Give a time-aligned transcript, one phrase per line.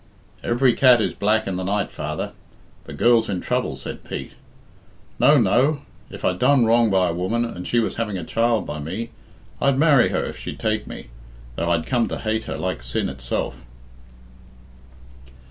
[0.41, 2.31] "Every cat is black in the night, father
[2.85, 4.33] the girl's in trouble," said Pete.
[5.19, 5.83] "No, no!
[6.09, 9.11] If I'd done wrong by a woman, and she was having a child by me,
[9.61, 11.09] I'd marry her if she'd take me,
[11.55, 13.63] though I'd come to hate her like sin itself."